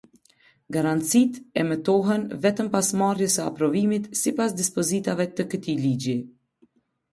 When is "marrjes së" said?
3.03-3.45